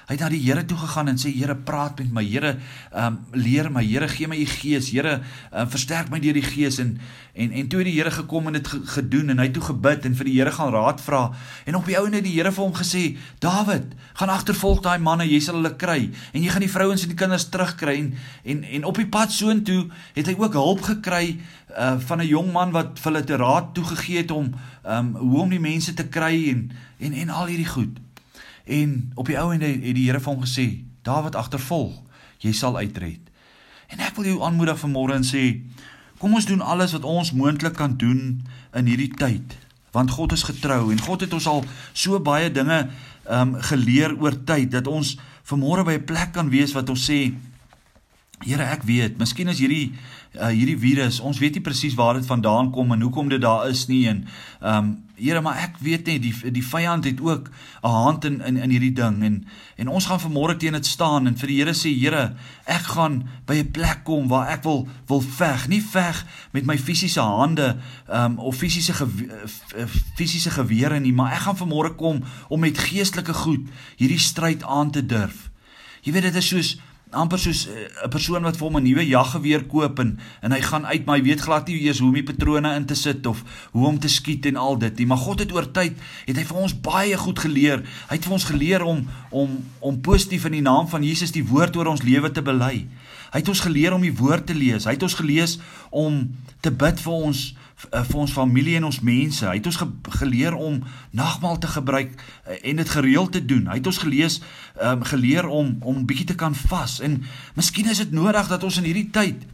Hy 0.08 0.16
het 0.16 0.22
na 0.24 0.30
die 0.32 0.40
Here 0.40 0.62
toe 0.64 0.78
gegaan 0.80 1.10
en 1.12 1.18
sê 1.20 1.34
Here 1.36 1.56
praat 1.68 1.98
met 2.00 2.12
my. 2.16 2.24
Here 2.24 2.54
ehm 2.94 3.18
um, 3.18 3.18
leer 3.36 3.68
my. 3.72 3.84
Here 3.84 4.08
gee 4.08 4.28
my 4.32 4.38
u 4.40 4.46
gees. 4.48 4.88
Here 4.96 5.18
um, 5.52 5.68
versterk 5.68 6.08
my 6.10 6.22
deur 6.24 6.38
die 6.38 6.46
gees 6.46 6.80
en 6.80 6.94
en 7.36 7.52
en 7.52 7.68
toe 7.68 7.82
het 7.82 7.90
die 7.90 7.98
Here 7.98 8.12
gekom 8.16 8.48
en 8.48 8.56
dit 8.56 8.68
gedoen 8.68 9.30
en 9.30 9.42
hy 9.44 9.50
het 9.50 9.54
toe 9.58 9.66
gebid 9.68 10.08
en 10.08 10.16
vir 10.16 10.30
die 10.30 10.38
Here 10.38 10.54
gaan 10.56 10.72
raad 10.72 11.04
vra 11.04 11.34
en 11.66 11.76
op 11.76 11.92
die 11.92 11.98
ouene 12.00 12.24
die 12.24 12.38
Here 12.38 12.54
vir 12.56 12.64
hom 12.64 12.74
gesê 12.78 13.04
Dawid, 13.44 13.92
gaan 14.16 14.32
agtervolg 14.32 14.80
daai 14.88 14.98
manne, 15.04 15.28
jy 15.28 15.42
sal 15.44 15.60
hulle 15.60 15.76
kry 15.76 16.00
en 16.32 16.40
jy 16.40 16.56
gaan 16.56 16.64
die 16.64 16.72
vrouens 16.72 17.04
en 17.04 17.12
die 17.12 17.20
kinders 17.20 17.50
terugkry 17.52 18.00
en 18.00 18.10
en 18.48 18.64
en 18.64 18.88
op 18.88 19.04
die 19.04 19.10
pad 19.12 19.36
soontoe 19.36 19.90
het 20.16 20.32
hy 20.32 20.40
ook 20.40 20.56
hulp 20.56 20.88
gekry 20.88 21.36
uh 21.76 22.00
van 22.00 22.24
'n 22.24 22.32
jong 22.32 22.52
man 22.56 22.72
wat 22.72 22.96
vir 22.96 23.12
hulle 23.12 23.28
te 23.28 23.44
raad 23.44 23.74
toegegee 23.76 24.24
het 24.24 24.32
om 24.32 24.54
um 24.88 25.16
hoe 25.20 25.42
om 25.44 25.50
die 25.50 25.60
mense 25.60 25.94
te 25.94 26.08
kry 26.08 26.48
en 26.56 26.72
en 27.00 27.14
en 27.14 27.30
al 27.30 27.52
hierdie 27.52 27.74
goed. 27.76 28.07
En 28.68 29.12
op 29.16 29.26
die 29.26 29.38
ou 29.40 29.54
ende 29.54 29.66
het 29.66 29.96
die 29.96 30.06
Here 30.06 30.20
vir 30.20 30.34
hom 30.34 30.44
gesê: 30.44 30.84
"Dawid 31.08 31.36
agtervolg, 31.36 32.02
jy 32.40 32.52
sal 32.52 32.78
uitred." 32.78 33.20
En 33.88 34.00
ek 34.00 34.16
wil 34.16 34.26
jou 34.26 34.42
aanmoedig 34.44 34.80
vanmôre 34.80 35.16
en 35.16 35.24
sê: 35.24 35.62
Kom 36.18 36.34
ons 36.34 36.46
doen 36.46 36.62
alles 36.62 36.92
wat 36.92 37.04
ons 37.04 37.32
moontlik 37.32 37.76
kan 37.78 37.98
doen 37.98 38.42
in 38.74 38.86
hierdie 38.90 39.14
tyd, 39.14 39.58
want 39.94 40.12
God 40.12 40.32
is 40.34 40.44
getrou 40.44 40.92
en 40.92 41.02
God 41.02 41.22
het 41.22 41.34
ons 41.34 41.48
al 41.48 41.64
so 41.94 42.20
baie 42.20 42.50
dinge 42.52 42.88
ehm 43.28 43.56
um, 43.56 43.62
geleer 43.62 44.16
oor 44.22 44.36
tyd 44.48 44.72
dat 44.72 44.88
ons 44.88 45.18
vanmôre 45.48 45.84
by 45.84 45.94
'n 46.00 46.06
plek 46.06 46.32
kan 46.34 46.50
wees 46.50 46.74
wat 46.74 46.90
ons 46.90 47.10
sê 47.10 47.34
Here, 48.46 48.62
ek 48.62 48.84
weet, 48.86 49.16
miskien 49.18 49.50
is 49.50 49.58
hierdie 49.58 49.96
uh, 50.38 50.52
hierdie 50.54 50.78
virus, 50.78 51.16
ons 51.26 51.40
weet 51.42 51.56
nie 51.58 51.64
presies 51.66 51.96
waar 51.98 52.20
dit 52.20 52.28
vandaan 52.28 52.68
kom 52.70 52.92
en 52.94 53.02
hoekom 53.02 53.32
dit 53.32 53.42
daar 53.42 53.66
is 53.72 53.88
nie 53.90 54.06
en 54.12 54.24
ehm 54.62 54.78
um, 54.78 54.96
Here, 55.18 55.42
maar 55.42 55.58
ek 55.58 55.80
weet 55.82 56.06
net 56.06 56.22
die 56.22 56.52
die 56.54 56.62
vyand 56.62 57.08
het 57.10 57.18
ook 57.26 57.50
'n 57.50 57.90
hand 57.90 58.26
in 58.30 58.36
in 58.46 58.58
in 58.62 58.70
hierdie 58.70 58.94
ding 58.94 59.24
en 59.24 59.48
en 59.76 59.88
ons 59.88 60.06
gaan 60.06 60.22
vanmôre 60.22 60.58
teen 60.58 60.78
dit 60.78 60.86
staan 60.86 61.26
en 61.28 61.38
vir 61.38 61.48
die 61.48 61.58
Here 61.58 61.74
sê, 61.74 61.90
Here, 61.90 62.36
ek 62.66 62.86
gaan 62.94 63.26
by 63.48 63.58
'n 63.58 63.72
plek 63.72 64.04
kom 64.04 64.28
waar 64.28 64.54
ek 64.54 64.64
wil 64.64 64.88
wil 65.08 65.22
veg, 65.22 65.68
nie 65.68 65.82
veg 65.82 66.26
met 66.54 66.66
my 66.66 66.78
fisiese 66.78 67.22
hande 67.22 67.78
ehm 68.08 68.38
um, 68.38 68.40
of 68.40 68.56
fisiese 68.56 68.94
fisiese 70.16 70.52
gewere 70.52 71.00
nie, 71.00 71.14
maar 71.14 71.34
ek 71.34 71.50
gaan 71.50 71.58
vanmôre 71.58 71.96
kom 71.96 72.22
om 72.50 72.60
met 72.60 72.78
geestelike 72.78 73.34
goed 73.34 73.66
hierdie 73.98 74.22
stryd 74.22 74.64
aan 74.64 74.92
te 74.92 75.06
durf. 75.06 75.50
Jy 76.04 76.14
weet 76.14 76.30
dit 76.30 76.36
is 76.36 76.48
soos 76.48 76.78
amper 77.12 77.40
soos 77.40 77.68
eh, 77.68 77.88
'n 78.06 78.10
persoon 78.10 78.44
wat 78.44 78.58
vir 78.58 78.68
hom 78.68 78.78
'n 78.78 78.84
nuwe 78.84 79.08
jaggeweer 79.08 79.64
koop 79.66 80.00
en 80.00 80.20
en 80.42 80.52
hy 80.52 80.62
gaan 80.62 80.86
uit 80.86 81.06
maar 81.06 81.18
hy 81.18 81.24
weet 81.24 81.42
glad 81.42 81.68
nie 81.68 81.82
eers 81.82 82.00
hoe 82.00 82.08
om 82.08 82.14
die 82.14 82.24
patrone 82.24 82.76
in 82.76 82.86
te 82.86 82.96
sit 82.96 83.26
of 83.26 83.44
hoe 83.72 83.88
om 83.88 84.00
te 84.00 84.08
skiet 84.08 84.46
en 84.46 84.56
al 84.56 84.78
dit 84.78 84.98
nie. 84.98 85.06
Maar 85.06 85.18
God 85.18 85.40
het 85.40 85.52
oor 85.52 85.72
tyd 85.72 85.96
het 86.26 86.36
hy 86.36 86.44
vir 86.44 86.58
ons 86.58 86.80
baie 86.82 87.18
goed 87.18 87.40
geleer. 87.40 87.84
Hy 88.10 88.16
het 88.16 88.26
vir 88.26 88.34
ons 88.34 88.44
geleer 88.44 88.84
om 88.84 89.08
om 89.30 89.64
om 89.80 90.02
positief 90.02 90.46
in 90.46 90.52
die 90.52 90.62
naam 90.62 90.88
van 90.88 91.04
Jesus 91.04 91.32
die 91.32 91.46
woord 91.46 91.76
oor 91.76 91.88
ons 91.88 92.04
lewe 92.04 92.32
te 92.32 92.42
bely 92.42 92.88
hy 93.34 93.40
het 93.44 93.54
ons 93.54 93.66
geleer 93.66 93.94
om 93.94 94.02
die 94.02 94.16
woord 94.16 94.48
te 94.48 94.58
lees 94.58 94.86
hy 94.86 94.98
het 94.98 95.04
ons 95.04 95.20
gelees 95.20 95.60
om 95.90 96.24
te 96.62 96.72
bid 96.72 97.00
vir 97.04 97.14
ons 97.30 97.48
Eh, 97.78 98.02
vir 98.10 98.20
ons 98.24 98.32
familie 98.34 98.76
en 98.80 98.88
ons 98.88 99.00
mense. 99.06 99.46
Hy 99.46 99.60
het 99.60 99.68
ons 99.70 99.78
ge 99.78 99.86
geleer 100.18 100.56
om 100.58 100.80
nagmaal 101.14 101.60
te 101.62 101.70
gebruik 101.70 102.16
uh, 102.18 102.56
en 102.66 102.80
dit 102.82 102.90
gereeld 102.90 103.32
te 103.32 103.44
doen. 103.46 103.68
Hy 103.70 103.76
het 103.78 103.86
ons 103.86 104.00
gelees 104.02 104.40
um, 104.82 105.04
geleer 105.06 105.46
om 105.46 105.76
om 105.86 106.00
bietjie 106.10 106.26
te 106.32 106.36
kan 106.36 106.56
vas. 106.58 106.98
En 107.06 107.20
miskien 107.54 107.90
is 107.90 108.02
dit 108.02 108.12
nodig 108.12 108.50
dat 108.50 108.66
ons 108.66 108.80
in 108.82 108.90
hierdie 108.90 109.12
tyd 109.14 109.46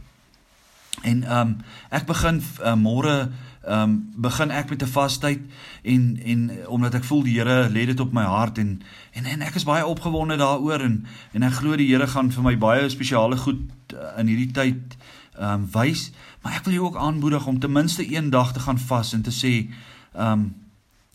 en 1.04 1.22
ehm 1.22 1.48
um, 1.48 1.56
ek 1.90 2.06
begin 2.08 2.40
uh, 2.40 2.74
môre 2.74 3.16
ehm 3.64 3.80
um, 3.80 3.92
begin 4.16 4.50
ek 4.50 4.70
met 4.70 4.82
'n 4.82 4.92
vastyd 4.96 5.40
en 5.82 6.18
en 6.24 6.50
omdat 6.66 6.94
ek 6.94 7.04
voel 7.04 7.22
die 7.22 7.38
Here 7.38 7.68
lê 7.68 7.86
dit 7.86 8.00
op 8.00 8.12
my 8.12 8.24
hart 8.24 8.58
en 8.58 8.82
en 9.12 9.24
en 9.24 9.42
ek 9.42 9.54
is 9.54 9.68
baie 9.68 9.86
opgewonde 9.86 10.36
daaroor 10.36 10.80
en 10.80 11.06
en 11.32 11.42
ek 11.42 11.60
glo 11.60 11.76
die 11.76 11.88
Here 11.92 12.06
gaan 12.06 12.32
vir 12.32 12.42
my 12.42 12.56
baie 12.58 12.88
spesiale 12.88 13.36
goed 13.36 13.92
uh, 13.92 14.18
in 14.18 14.26
hierdie 14.26 14.52
tyd 14.52 14.96
ehm 15.38 15.52
um, 15.52 15.68
wys. 15.72 16.10
Maar 16.42 16.52
ek 16.52 16.64
wil 16.64 16.74
jou 16.74 16.84
ook 16.84 16.96
aanmoedig 16.96 17.46
om 17.46 17.58
ten 17.58 17.72
minste 17.72 18.16
een 18.16 18.30
dag 18.30 18.52
te 18.52 18.60
gaan 18.60 18.78
vas 18.78 19.12
en 19.12 19.22
te 19.22 19.32
sê, 19.32 19.68
ehm 20.14 20.32
um, 20.32 20.54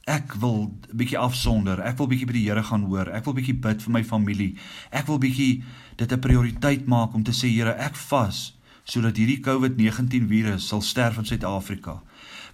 ek 0.04 0.34
wil 0.34 0.58
'n 0.64 0.98
bietjie 0.98 1.18
afsonder. 1.18 1.80
Ek 1.80 1.98
wil 1.98 2.08
bietjie 2.08 2.26
by 2.26 2.34
die 2.34 2.50
Here 2.50 2.64
gaan 2.64 2.84
hoor. 2.84 3.08
Ek 3.08 3.26
wil 3.26 3.34
bietjie 3.34 3.60
bid 3.60 3.82
vir 3.82 3.92
my 3.92 4.04
familie. 4.04 4.58
Ek 4.90 5.08
wil 5.08 5.18
bietjie 5.18 5.64
dit 5.96 6.12
'n 6.12 6.20
prioriteit 6.20 6.86
maak 6.86 7.14
om 7.14 7.24
te 7.24 7.32
sê, 7.32 7.48
Here, 7.48 7.76
ek 7.78 7.96
vas 7.96 8.59
sodat 8.90 9.20
hierdie 9.22 9.40
COVID-19 9.46 10.26
virus 10.30 10.68
sal 10.72 10.82
sterf 10.82 11.20
in 11.22 11.28
Suid-Afrika. 11.30 12.00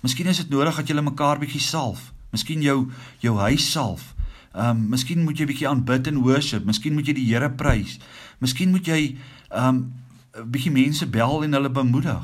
Miskien 0.03 0.27
is 0.27 0.41
dit 0.43 0.51
nodig 0.51 0.75
dat 0.75 0.89
jy 0.89 1.01
mekaar 1.01 1.39
bietjie 1.39 1.63
salf. 1.63 2.11
Miskien 2.35 2.61
jou 2.61 2.91
jou 3.23 3.35
huis 3.39 3.71
salf. 3.71 4.11
Ehm 4.55 4.69
um, 4.69 4.87
miskien 4.91 5.23
moet 5.23 5.39
jy 5.39 5.47
bietjie 5.47 5.67
aanbid 5.67 6.07
en 6.11 6.23
worship. 6.23 6.65
Miskien 6.67 6.93
moet 6.95 7.07
jy 7.07 7.15
die 7.17 7.27
Here 7.27 7.49
prys. 7.51 7.97
Miskien 8.43 8.71
moet 8.71 8.87
jy 8.87 9.15
ehm 9.49 9.67
um, 9.67 10.47
bietjie 10.51 10.71
mense 10.71 11.07
bel 11.07 11.43
en 11.43 11.55
hulle 11.55 11.71
bemoedig. 11.71 12.23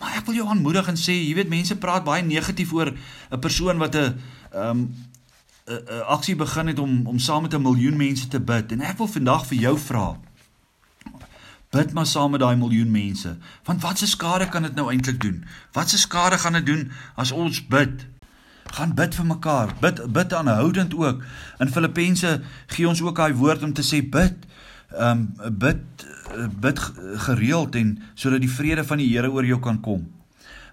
Maar 0.00 0.18
ek 0.20 0.26
wil 0.28 0.38
jou 0.40 0.46
aanmoedig 0.48 0.88
en 0.88 0.96
sê, 1.00 1.12
jy 1.12 1.34
weet 1.36 1.52
mense 1.52 1.76
praat 1.80 2.04
baie 2.04 2.24
negatief 2.24 2.72
oor 2.72 2.92
'n 2.92 3.40
persoon 3.40 3.78
wat 3.78 3.94
'n 3.96 4.16
ehm 4.52 4.88
'n 5.66 6.02
aksie 6.06 6.36
begin 6.36 6.66
het 6.66 6.78
om 6.78 7.06
om 7.06 7.18
saam 7.18 7.42
met 7.42 7.54
'n 7.54 7.62
miljoen 7.62 7.96
mense 7.96 8.28
te 8.28 8.40
bid 8.40 8.72
en 8.72 8.80
ek 8.80 8.98
wil 8.98 9.08
vandag 9.08 9.46
vir 9.46 9.58
jou 9.58 9.78
vra. 9.78 10.16
Bid 11.76 11.92
maar 11.92 12.06
saam 12.06 12.30
met 12.30 12.40
daai 12.40 12.56
miljoen 12.56 12.90
mense. 12.90 13.36
Want 13.64 13.82
wat 13.82 13.98
se 13.98 14.06
skade 14.06 14.48
kan 14.48 14.62
dit 14.62 14.74
nou 14.74 14.90
eintlik 14.90 15.20
doen? 15.20 15.44
Wat 15.72 15.90
se 15.90 15.98
skade 15.98 16.38
gaan 16.38 16.52
dit 16.52 16.66
doen 16.66 16.90
as 17.14 17.32
ons 17.32 17.66
bid? 17.68 18.06
Gaan 18.72 18.94
bid 18.94 19.14
vir 19.14 19.26
mekaar. 19.26 19.74
Bid 19.80 20.00
bid 20.12 20.32
aanhoudend 20.32 20.94
ook. 20.96 21.24
In 21.58 21.72
Filippense 21.72 22.40
gee 22.66 22.88
ons 22.88 23.02
ook 23.02 23.16
daai 23.16 23.34
woord 23.34 23.62
om 23.62 23.72
te 23.72 23.84
sê 23.84 24.00
bid. 24.00 24.46
Ehm 24.94 25.26
um, 25.44 25.58
bid 25.58 26.06
bid 26.60 26.80
gereeld 27.26 27.74
en 27.74 27.98
sodat 28.14 28.40
die 28.40 28.50
vrede 28.50 28.84
van 28.84 29.02
die 29.02 29.10
Here 29.12 29.30
oor 29.30 29.44
jou 29.44 29.60
kan 29.60 29.80
kom. 29.80 30.08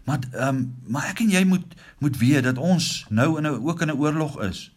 Maar 0.03 0.24
ehm 0.31 0.48
um, 0.48 0.63
maar 0.88 1.12
ek 1.12 1.19
en 1.19 1.36
jy 1.36 1.43
moet 1.43 1.75
moet 2.00 2.17
weet 2.17 2.48
dat 2.48 2.57
ons 2.57 3.05
nou 3.10 3.38
in 3.38 3.48
'n 3.48 3.60
ook 3.60 3.81
in 3.81 3.91
'n 3.91 4.00
oorlog 4.00 4.41
is. 4.41 4.72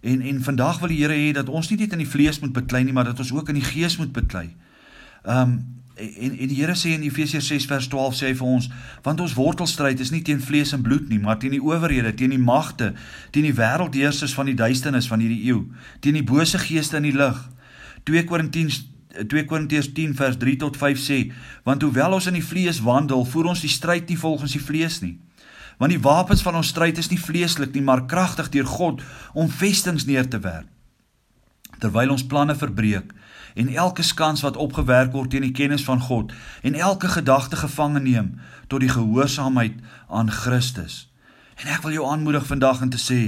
En 0.00 0.20
en 0.20 0.42
vandag 0.42 0.78
wil 0.78 0.88
die 0.88 1.02
Here 1.02 1.18
hê 1.18 1.32
dat 1.34 1.48
ons 1.48 1.68
nie 1.68 1.78
net 1.78 1.92
in 1.92 1.98
die 2.06 2.12
vlees 2.14 2.38
moet 2.38 2.52
beklei 2.52 2.84
nie, 2.84 2.92
maar 2.92 3.04
dat 3.04 3.18
ons 3.18 3.32
ook 3.32 3.48
in 3.48 3.54
die 3.54 3.70
gees 3.74 3.96
moet 3.96 4.12
beklei. 4.12 4.54
Ehm 5.24 5.42
um, 5.42 5.58
en 5.98 6.38
en 6.38 6.48
die 6.48 6.60
Here 6.60 6.74
sê 6.78 6.92
in 6.94 7.02
Efesiërs 7.02 7.48
6 7.50 7.66
vers 7.66 7.88
12 7.90 8.14
sê 8.14 8.28
hy 8.30 8.34
vir 8.38 8.46
ons, 8.46 8.68
want 9.02 9.20
ons 9.20 9.34
wortelstryd 9.34 10.00
is 10.00 10.12
nie 10.14 10.22
teen 10.22 10.38
vlees 10.38 10.70
en 10.76 10.84
bloed 10.86 11.08
nie, 11.10 11.18
maar 11.18 11.40
teen 11.42 11.56
die 11.56 11.62
owerhede, 11.62 12.12
teen 12.14 12.30
die 12.34 12.38
magte, 12.38 12.92
teen 13.34 13.48
die 13.48 13.56
wêreldheersers 13.56 14.34
van 14.38 14.46
die 14.46 14.54
duisternis 14.58 15.08
van 15.10 15.24
hierdie 15.24 15.40
eeu, 15.50 15.64
teen 16.04 16.18
die 16.20 16.26
bose 16.26 16.60
geeste 16.62 17.00
in 17.00 17.08
die 17.08 17.16
lig. 17.16 17.40
2 18.06 18.24
Korintiërs 18.30 18.84
2 19.18 19.48
Korintiërs 19.50 19.88
10 19.96 20.14
vers 20.14 20.36
3 20.38 20.56
tot 20.62 20.76
5 20.78 21.00
sê, 21.02 21.18
want 21.66 21.82
hoewel 21.82 22.14
ons 22.18 22.28
in 22.30 22.36
die 22.38 22.44
vlees 22.44 22.78
wandel, 22.84 23.24
voer 23.26 23.50
ons 23.50 23.64
die 23.64 23.72
stryd 23.72 24.06
nie 24.12 24.20
volgens 24.20 24.54
die 24.54 24.62
vlees 24.62 25.00
nie. 25.02 25.16
Want 25.78 25.94
die 25.94 26.02
wapens 26.02 26.42
van 26.46 26.58
ons 26.58 26.70
stryd 26.70 26.98
is 26.98 27.10
nie 27.10 27.18
vleeslik 27.18 27.74
nie, 27.74 27.82
maar 27.82 28.06
kragtig 28.06 28.52
deur 28.54 28.68
God 28.68 29.02
om 29.34 29.50
vestings 29.50 30.06
neer 30.06 30.28
te 30.30 30.38
werp. 30.44 30.68
Terwyl 31.78 32.10
ons 32.10 32.26
planne 32.26 32.56
verbreek 32.58 33.12
en 33.58 33.74
elke 33.74 34.02
skans 34.02 34.42
wat 34.46 34.56
opgewerk 34.56 35.12
word 35.12 35.30
teen 35.30 35.46
die 35.46 35.54
kennis 35.54 35.84
van 35.84 36.00
God 36.00 36.32
en 36.62 36.74
elke 36.74 37.08
gedagte 37.08 37.56
gevange 37.56 38.00
neem 38.00 38.34
tot 38.66 38.80
die 38.80 38.92
gehoorsaamheid 38.92 39.78
aan 40.08 40.30
Christus. 40.30 41.06
En 41.58 41.70
ek 41.74 41.82
wil 41.82 41.96
jou 41.96 42.06
aanmoedig 42.06 42.46
vandag 42.46 42.82
om 42.82 42.90
te 42.90 43.00
sê, 43.02 43.22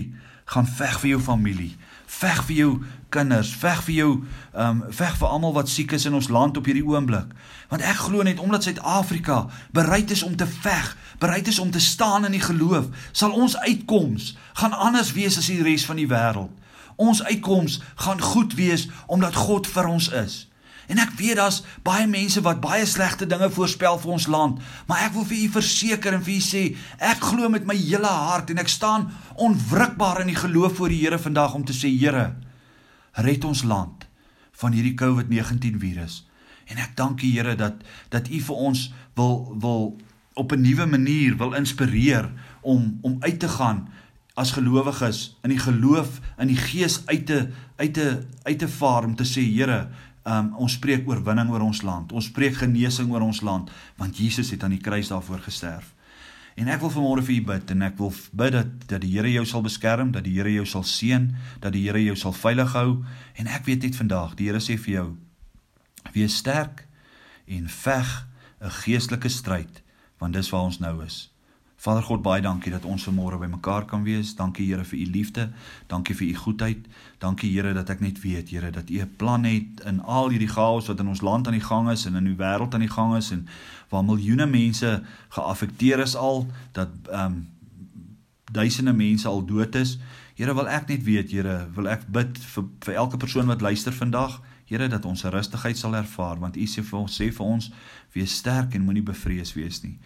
gaan 0.51 0.67
veg 0.67 0.99
vir 1.01 1.11
jou 1.11 1.21
familie, 1.23 1.73
veg 2.11 2.43
vir 2.47 2.57
jou 2.57 2.71
kinders, 3.15 3.51
veg 3.55 3.83
vir 3.87 3.95
jou, 3.95 4.11
ehm 4.55 4.83
um, 4.83 4.93
veg 4.95 5.17
vir 5.19 5.29
almal 5.29 5.55
wat 5.55 5.71
siek 5.71 5.93
is 5.99 6.07
in 6.07 6.15
ons 6.19 6.31
land 6.31 6.57
op 6.59 6.67
hierdie 6.67 6.87
oomblik. 6.87 7.31
Want 7.71 7.83
ek 7.87 8.03
glo 8.07 8.23
net 8.27 8.43
omdat 8.43 8.67
Suid-Afrika 8.67 9.45
bereid 9.75 10.11
is 10.11 10.23
om 10.27 10.37
te 10.37 10.47
veg, 10.47 10.97
bereid 11.19 11.49
is 11.49 11.59
om 11.59 11.71
te 11.71 11.81
staan 11.81 12.27
in 12.27 12.35
die 12.35 12.43
geloof, 12.43 12.91
sal 13.13 13.35
ons 13.35 13.57
uitkoms 13.59 14.35
gaan 14.63 14.75
anders 14.75 15.13
wees 15.13 15.39
as 15.39 15.51
die 15.51 15.63
res 15.63 15.87
van 15.87 16.03
die 16.03 16.09
wêreld. 16.11 16.51
Ons 17.01 17.23
uitkoms 17.25 17.81
gaan 18.05 18.21
goed 18.21 18.55
wees 18.59 18.89
omdat 19.09 19.39
God 19.41 19.69
vir 19.71 19.89
ons 19.89 20.11
is. 20.21 20.39
En 20.91 20.99
ek 20.99 21.13
weet 21.21 21.39
daar's 21.39 21.61
baie 21.87 22.07
mense 22.11 22.41
wat 22.43 22.61
baie 22.63 22.87
slegte 22.89 23.29
dinge 23.31 23.47
voorspel 23.55 23.99
vir 24.03 24.15
ons 24.17 24.27
land, 24.27 24.59
maar 24.91 25.05
ek 25.07 25.15
wil 25.15 25.27
vir 25.29 25.39
u 25.45 25.49
verseker 25.61 26.17
en 26.17 26.25
vir 26.27 26.35
u 26.35 26.43
sê, 26.43 26.63
ek 26.99 27.23
glo 27.31 27.51
met 27.53 27.69
my 27.69 27.77
hele 27.79 28.11
hart 28.11 28.51
en 28.51 28.59
ek 28.59 28.73
staan 28.73 29.07
onwrikbaar 29.39 30.25
in 30.25 30.33
die 30.33 30.41
geloof 30.41 30.81
voor 30.81 30.91
die 30.91 30.99
Here 31.05 31.21
vandag 31.23 31.55
om 31.55 31.65
te 31.65 31.77
sê, 31.77 31.93
Here, 31.95 32.33
red 33.23 33.47
ons 33.47 33.63
land 33.63 34.09
van 34.61 34.75
hierdie 34.75 34.97
COVID-19 34.99 35.79
virus. 35.79 36.25
En 36.67 36.83
ek 36.83 36.99
dank 36.99 37.23
U 37.23 37.31
Here 37.39 37.55
dat 37.59 37.87
dat 38.11 38.27
U 38.27 38.43
vir 38.51 38.67
ons 38.71 38.89
wil 39.19 39.35
wil 39.63 39.83
op 40.35 40.53
'n 40.53 40.63
nuwe 40.63 40.87
manier 40.87 41.37
wil 41.37 41.55
inspireer 41.55 42.31
om 42.61 42.99
om 43.03 43.17
uit 43.21 43.39
te 43.39 43.49
gaan 43.49 43.89
as 44.41 44.55
gelowiges 44.57 45.37
in 45.45 45.53
die 45.53 45.61
geloof 45.61 46.21
in 46.41 46.49
die 46.49 46.59
gees 46.59 47.01
uit 47.11 47.27
te 47.29 47.41
uit 47.77 47.95
te 47.95 48.09
uit 48.43 48.59
te 48.59 48.69
vaar 48.69 49.05
om 49.05 49.15
te 49.17 49.27
sê 49.29 49.45
Here, 49.45 49.89
um, 50.25 50.53
ons 50.57 50.77
spreek 50.79 51.09
oorwinning 51.09 51.51
oor 51.53 51.65
ons 51.65 51.83
land. 51.85 52.13
Ons 52.13 52.31
spreek 52.33 52.61
genesing 52.63 53.11
oor 53.13 53.25
ons 53.25 53.43
land 53.45 53.71
want 54.01 54.17
Jesus 54.17 54.53
het 54.55 54.65
aan 54.65 54.77
die 54.77 54.83
kruis 54.83 55.13
daarvoor 55.13 55.45
gesterf. 55.45 55.95
En 56.61 56.69
ek 56.69 56.81
wil 56.83 56.93
vanmôre 56.93 57.25
vir 57.25 57.37
u 57.39 57.43
bid 57.53 57.71
en 57.73 57.85
ek 57.87 57.99
wil 58.01 58.13
bid 58.37 58.55
dat 58.57 58.71
dat 58.91 59.05
die 59.05 59.13
Here 59.15 59.31
jou 59.33 59.45
sal 59.49 59.65
beskerm, 59.65 60.13
dat 60.13 60.25
die 60.27 60.37
Here 60.39 60.53
jou 60.53 60.67
sal 60.69 60.85
seën, 60.85 61.31
dat 61.61 61.73
die 61.77 61.87
Here 61.87 62.03
jou 62.05 62.17
sal 62.19 62.37
veilig 62.37 62.73
hou 62.77 63.03
en 63.37 63.51
ek 63.51 63.69
weet 63.69 63.87
net 63.87 63.97
vandag, 63.97 64.37
die 64.37 64.51
Here 64.51 64.61
sê 64.61 64.77
vir 64.81 64.95
jou: 64.95 65.09
Wees 66.17 66.37
sterk 66.41 66.87
en 67.47 67.69
veg 67.69 68.27
'n 68.61 68.71
geestelike 68.85 69.29
stryd, 69.29 69.83
want 70.19 70.35
dis 70.35 70.51
waar 70.51 70.69
ons 70.69 70.81
nou 70.81 71.05
is. 71.05 71.31
Vader 71.81 72.03
God, 72.05 72.21
baie 72.21 72.43
dankie 72.45 72.69
dat 72.75 72.85
ons 72.85 73.07
vanmôre 73.09 73.39
by 73.41 73.47
mekaar 73.49 73.87
kan 73.89 74.03
wees. 74.05 74.35
Dankie 74.37 74.67
Here 74.69 74.85
vir 74.85 74.99
u 74.99 75.05
liefde. 75.15 75.47
Dankie 75.89 76.13
vir 76.15 76.27
u 76.27 76.35
goedheid. 76.37 76.83
Dankie 77.23 77.49
Here 77.55 77.73
dat 77.73 77.89
ek 77.95 78.03
net 78.05 78.21
weet, 78.21 78.53
Here, 78.53 78.69
dat 78.71 78.91
u 78.91 79.01
'n 79.01 79.15
plan 79.17 79.45
het 79.49 79.81
in 79.89 80.03
al 80.05 80.29
hierdie 80.29 80.49
chaos 80.49 80.89
wat 80.93 81.01
in 81.01 81.09
ons 81.09 81.23
land 81.25 81.47
aan 81.47 81.57
die 81.57 81.65
gang 81.65 81.89
is 81.91 82.05
en 82.05 82.15
in 82.21 82.25
die 82.25 82.37
wêreld 82.37 82.75
aan 82.75 82.85
die 82.85 82.93
gang 82.93 83.17
is 83.17 83.31
en 83.31 83.49
waar 83.89 84.05
miljoene 84.05 84.47
mense 84.47 85.03
geaffekteer 85.29 85.99
is 85.99 86.17
al, 86.17 86.47
dat 86.73 86.89
ehm 87.09 87.33
um, 87.33 87.49
duisende 88.53 88.93
mense 88.93 89.29
al 89.29 89.45
dood 89.45 89.75
is. 89.75 89.99
Here, 90.35 90.55
wil 90.55 90.69
ek 90.69 90.89
net 90.89 91.03
weet, 91.03 91.31
Here, 91.31 91.69
wil 91.75 91.89
ek 91.89 92.07
bid 92.07 92.39
vir 92.39 92.65
vir 92.81 92.95
elke 92.95 93.17
persoon 93.17 93.47
wat 93.47 93.61
luister 93.61 93.93
vandag, 93.93 94.43
Here, 94.67 94.89
dat 94.89 95.05
ons 95.05 95.25
rustigheid 95.25 95.79
sal 95.79 95.95
ervaar 95.95 96.39
want 96.39 96.57
u 96.57 96.67
sê 96.67 96.83
vir 96.83 96.99
ons 96.99 97.21
sê 97.21 97.33
vir 97.33 97.47
ons 97.47 97.73
wees 98.13 98.37
sterk 98.37 98.75
en 98.75 98.85
moenie 98.85 99.03
bevrees 99.03 99.55
wees 99.55 99.83
nie. 99.83 99.99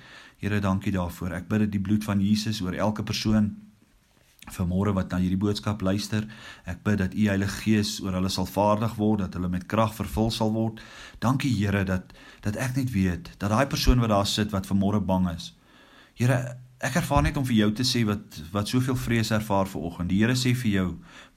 Here, 0.44 0.60
dankie 0.60 0.92
daarvoor. 0.92 1.32
Ek 1.38 1.46
bid 1.48 1.62
dat 1.62 1.70
die 1.72 1.80
bloed 1.80 2.04
van 2.04 2.20
Jesus 2.20 2.58
oor 2.60 2.74
elke 2.76 3.00
persoon 3.02 3.54
vanmôre 4.52 4.92
wat 4.92 5.08
na 5.08 5.22
hierdie 5.22 5.40
boodskap 5.40 5.80
luister. 5.80 6.26
Ek 6.68 6.82
bid 6.84 6.98
dat 7.00 7.14
U 7.16 7.22
Heilige 7.30 7.62
Gees 7.62 7.94
oor 8.04 8.18
hulle 8.18 8.28
sal 8.28 8.44
vaardig 8.44 8.92
word, 8.98 9.22
dat 9.24 9.38
hulle 9.38 9.48
met 9.48 9.64
krag 9.72 9.94
vervul 9.96 10.28
sal 10.34 10.52
word. 10.52 10.82
Dankie 11.24 11.48
Here 11.54 11.80
dat 11.88 12.12
dat 12.44 12.58
ek 12.60 12.76
net 12.76 12.92
weet 12.92 13.30
dat 13.40 13.48
daai 13.54 13.64
persoon 13.72 14.04
wat 14.04 14.12
daar 14.12 14.28
sit 14.28 14.52
wat 14.52 14.68
vanmôre 14.68 15.00
bang 15.00 15.30
is. 15.32 15.54
Here, 16.14 16.36
ek 16.84 16.98
ervaar 17.00 17.24
net 17.24 17.38
om 17.40 17.46
vir 17.48 17.56
jou 17.56 17.70
te 17.74 17.84
sê 17.86 18.04
wat 18.06 18.36
wat 18.52 18.68
soveel 18.70 18.96
vrees 18.98 19.32
ervaar 19.34 19.66
ver 19.66 19.82
oggend. 19.88 20.12
Die 20.12 20.20
Here 20.20 20.36
sê 20.38 20.52
vir 20.54 20.70
jou, 20.70 20.88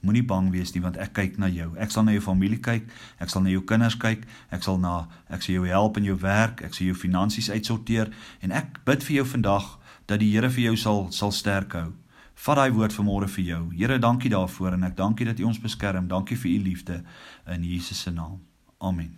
moenie 0.06 0.22
bang 0.22 0.50
wees 0.54 0.74
nie 0.74 0.82
want 0.84 0.98
ek 1.02 1.14
kyk 1.16 1.38
na 1.42 1.48
jou. 1.50 1.72
Ek 1.82 1.90
sal 1.90 2.06
na 2.06 2.14
jou 2.14 2.22
familie 2.22 2.60
kyk, 2.62 2.86
ek 3.18 3.32
sal 3.32 3.42
na 3.42 3.50
jou 3.50 3.64
kinders 3.66 3.98
kyk, 3.98 4.26
ek 4.54 4.62
sal 4.62 4.78
na 4.78 5.08
ek 5.26 5.42
sal 5.42 5.56
jou 5.56 5.66
help 5.66 5.98
in 5.98 6.06
jou 6.06 6.18
werk, 6.22 6.62
ek 6.62 6.76
sal 6.76 6.92
jou 6.92 6.98
finansies 6.98 7.50
uitsorteer 7.50 8.12
en 8.44 8.54
ek 8.54 8.78
bid 8.86 9.02
vir 9.08 9.20
jou 9.20 9.26
vandag 9.34 9.72
dat 10.06 10.22
die 10.22 10.30
Here 10.34 10.50
vir 10.50 10.68
jou 10.70 10.76
sal 10.76 11.08
sal 11.12 11.34
sterk 11.34 11.74
hou. 11.74 11.90
Vat 12.38 12.60
daai 12.60 12.70
woord 12.70 12.94
vanmôre 12.94 13.26
vir 13.34 13.44
jou. 13.44 13.62
Here, 13.74 13.98
dankie 13.98 14.30
daarvoor 14.30 14.76
en 14.78 14.86
ek 14.86 14.94
dankie 15.00 15.26
dat 15.26 15.40
U 15.42 15.48
ons 15.50 15.58
beskerm. 15.58 16.06
Dankie 16.06 16.38
vir 16.38 16.54
U 16.54 16.58
liefde 16.70 17.00
in 17.50 17.66
Jesus 17.66 18.06
se 18.06 18.14
naam. 18.14 18.38
Amen. 18.78 19.16